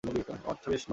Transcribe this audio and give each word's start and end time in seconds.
আচ্ছা 0.03 0.67
বেশ, 0.67 0.83
নড়ব। 0.83 0.89